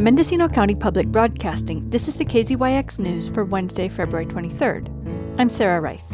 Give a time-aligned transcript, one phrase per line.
[0.00, 4.88] From Mendocino County Public Broadcasting, this is the KZYX News for Wednesday, February 23rd.
[5.38, 6.08] I'm Sarah Reith.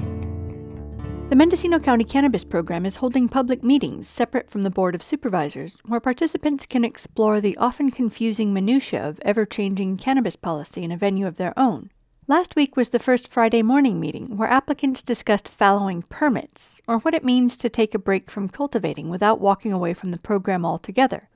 [1.29, 5.77] The Mendocino County Cannabis Program is holding public meetings separate from the Board of Supervisors,
[5.87, 10.97] where participants can explore the often confusing minutiae of ever changing cannabis policy in a
[10.97, 11.93] venue of their own.
[12.27, 17.15] Last week was the first Friday morning meeting where applicants discussed fallowing permits, or what
[17.15, 21.29] it means to take a break from cultivating without walking away from the program altogether.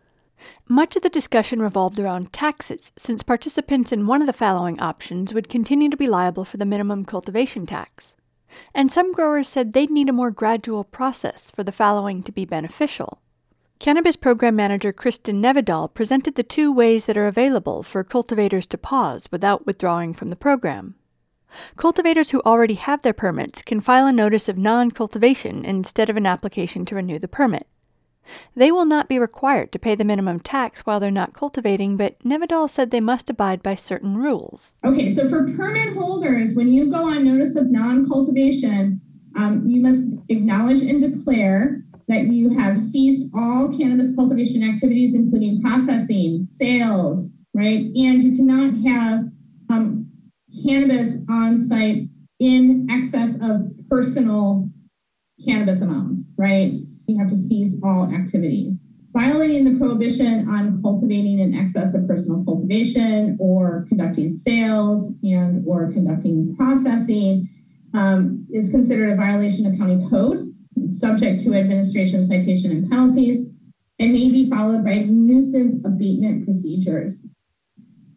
[0.68, 5.34] Much of the discussion revolved around taxes, since participants in one of the following options
[5.34, 8.14] would continue to be liable for the minimum cultivation tax.
[8.74, 12.44] And some growers said they'd need a more gradual process for the fallowing to be
[12.44, 13.20] beneficial.
[13.78, 18.76] Cannabis Program Manager Kristen Nevedal presented the two ways that are available for cultivators to
[18.76, 20.96] pause without withdrawing from the program.
[21.76, 26.16] Cultivators who already have their permits can file a notice of non cultivation instead of
[26.16, 27.66] an application to renew the permit.
[28.54, 32.18] They will not be required to pay the minimum tax while they're not cultivating, but
[32.24, 34.74] Nevedal said they must abide by certain rules.
[34.84, 39.00] Okay, so for permit holders, when you go on notice of non cultivation,
[39.36, 45.62] um, you must acknowledge and declare that you have ceased all cannabis cultivation activities, including
[45.62, 47.78] processing, sales, right?
[47.78, 49.24] And you cannot have
[49.70, 50.10] um,
[50.66, 52.02] cannabis on site
[52.40, 54.68] in excess of personal
[55.44, 56.72] cannabis amounts, right?
[57.06, 58.86] You have to cease all activities.
[59.12, 65.90] Violating the prohibition on cultivating in excess of personal cultivation or conducting sales and or
[65.92, 67.48] conducting processing
[67.92, 70.54] um, is considered a violation of county code,
[70.90, 73.48] subject to administration citation and penalties,
[73.98, 77.26] and may be followed by nuisance abatement procedures.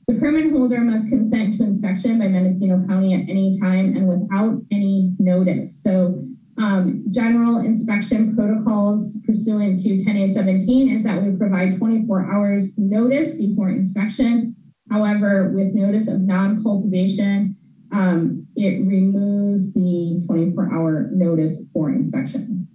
[0.08, 4.62] The permit holder must consent to inspection by Mendocino County at any time and without
[4.70, 5.82] any notice.
[5.82, 6.24] So
[6.58, 13.70] um, general inspection protocols pursuant to 10A17 is that we provide 24 hours notice before
[13.70, 14.56] inspection.
[14.92, 17.56] However, with notice of non-cultivation,
[17.91, 22.68] um, it removes the 24 hour notice for inspection.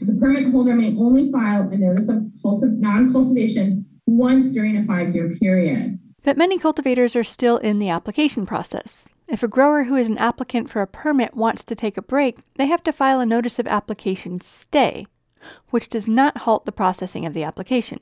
[0.00, 5.34] The permit holder may only file a notice of cultiv- non-cultivation once during a five-year
[5.40, 5.98] period.
[6.22, 9.08] But many cultivators are still in the application process.
[9.30, 12.38] If a grower who is an applicant for a permit wants to take a break,
[12.56, 15.06] they have to file a notice of application stay,
[15.68, 18.00] which does not halt the processing of the application.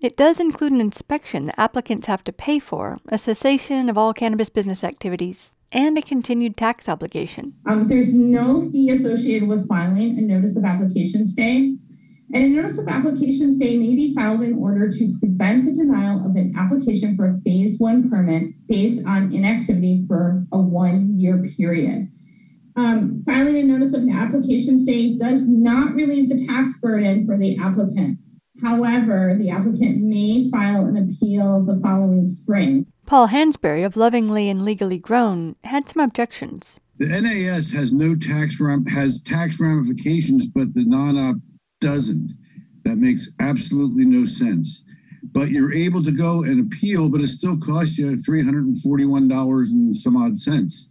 [0.00, 4.12] It does include an inspection that applicants have to pay for, a cessation of all
[4.12, 7.54] cannabis business activities, and a continued tax obligation.
[7.66, 11.76] Um, there's no fee associated with filing a notice of application stay.
[12.34, 16.24] And a notice of application stay may be filed in order to prevent the denial
[16.24, 21.42] of an application for a phase one permit based on inactivity for a one year
[21.58, 22.08] period.
[22.74, 27.36] Um, filing a notice of an application stay does not relieve the tax burden for
[27.36, 28.18] the applicant.
[28.64, 32.86] However, the applicant may file an appeal the following spring.
[33.04, 36.78] Paul Hansberry of Lovingly and Legally Grown had some objections.
[36.98, 41.36] The NAS has no tax ram- has tax ramifications, but the non-op
[41.82, 42.32] doesn't.
[42.84, 44.84] That makes absolutely no sense.
[45.34, 50.16] But you're able to go and appeal, but it still costs you $341 and some
[50.16, 50.88] odd cents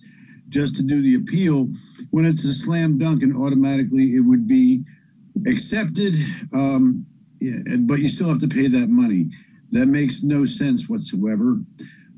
[0.50, 1.68] just to do the appeal
[2.12, 4.84] when it's a slam dunk and automatically it would be
[5.48, 6.14] accepted.
[6.54, 7.06] Um,
[7.40, 9.32] yeah, but you still have to pay that money.
[9.72, 11.58] That makes no sense whatsoever.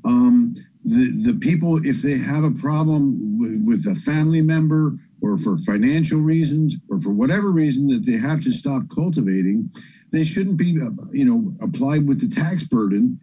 [0.04, 0.52] Um,
[0.84, 4.92] the, the people, if they have a problem with, with a family member
[5.24, 9.70] or for financial reasons or for whatever reason that they have to stop cultivating,
[10.12, 13.18] they shouldn't be, uh, you know, applied with the tax burden.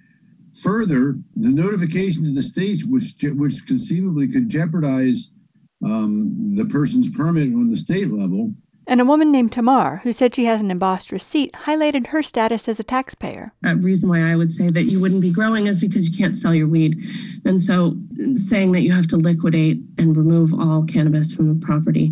[0.63, 5.33] Further, the notification to the states, which which conceivably could jeopardize
[5.85, 8.51] um, the person's permit on the state level,
[8.91, 12.67] and a woman named Tamar, who said she has an embossed receipt, highlighted her status
[12.67, 13.53] as a taxpayer.
[13.63, 16.37] A reason why I would say that you wouldn't be growing is because you can't
[16.37, 17.01] sell your weed.
[17.45, 17.95] And so
[18.35, 22.11] saying that you have to liquidate and remove all cannabis from the property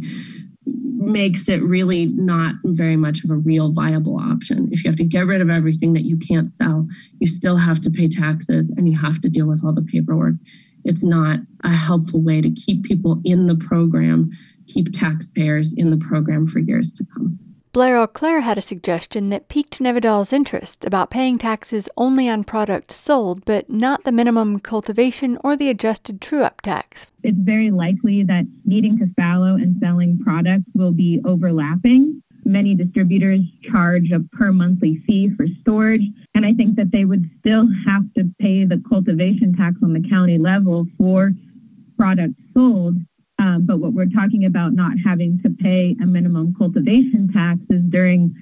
[0.66, 4.70] makes it really not very much of a real viable option.
[4.72, 6.88] If you have to get rid of everything that you can't sell,
[7.20, 10.36] you still have to pay taxes and you have to deal with all the paperwork.
[10.84, 14.32] It's not a helpful way to keep people in the program
[14.74, 17.40] keep taxpayers in the program for years to come.
[17.72, 22.96] Blair Auclair had a suggestion that piqued Nevedal's interest about paying taxes only on products
[22.96, 27.06] sold, but not the minimum cultivation or the adjusted true up tax.
[27.22, 32.24] It's very likely that needing to fallow and selling products will be overlapping.
[32.46, 33.42] Many distributors
[33.72, 36.04] charge a per monthly fee for storage,
[36.34, 40.08] and I think that they would still have to pay the cultivation tax on the
[40.10, 41.32] county level for
[41.98, 42.96] products sold.
[43.40, 47.82] Um, but what we're talking about not having to pay a minimum cultivation tax is
[47.90, 48.34] during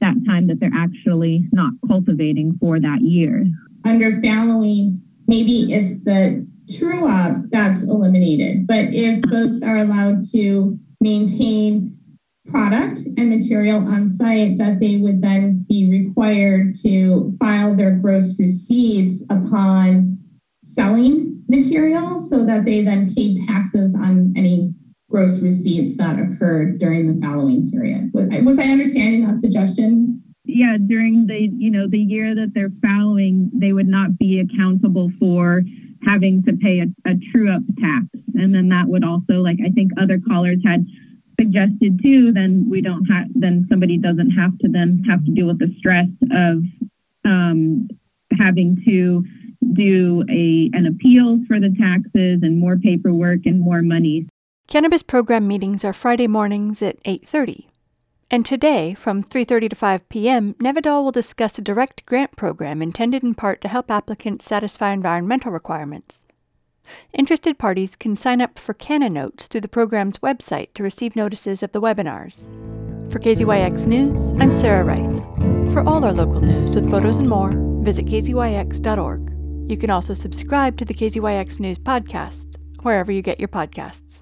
[0.00, 3.46] that time that they're actually not cultivating for that year.
[3.84, 6.46] under fallowing, maybe it's the
[6.76, 8.66] true up that's eliminated.
[8.66, 11.96] But if folks are allowed to maintain
[12.46, 18.38] product and material on site, that they would then be required to file their gross
[18.38, 20.18] receipts upon
[20.64, 24.74] selling material so that they then paid taxes on any
[25.10, 28.10] gross receipts that occurred during the following period.
[28.14, 30.22] Was, was I understanding that suggestion?
[30.44, 35.12] Yeah, during the you know the year that they're fallowing, they would not be accountable
[35.20, 35.62] for
[36.04, 39.70] having to pay a, a true up tax, and then that would also like I
[39.70, 40.84] think other callers had
[41.42, 42.32] suggested too.
[42.32, 45.74] Then we don't have then somebody doesn't have to then have to deal with the
[45.78, 46.62] stress of
[47.24, 47.88] um,
[48.38, 49.24] having to
[49.74, 54.26] do a an appeal for the taxes and more paperwork and more money.
[54.68, 57.66] Cannabis program meetings are Friday mornings at 8:30.
[58.30, 63.22] And today, from 3:30 to 5 p.m., Nevedal will discuss a direct grant program intended
[63.22, 66.24] in part to help applicants satisfy environmental requirements.
[67.12, 71.62] Interested parties can sign up for Canna Notes through the program's website to receive notices
[71.62, 72.46] of the webinars.
[73.12, 75.72] For KZYX News, I'm Sarah Reith.
[75.74, 77.52] For all our local news with photos and more,
[77.82, 79.70] visit kzyx.org.
[79.70, 84.21] You can also subscribe to the KZYX News podcast, wherever you get your podcasts.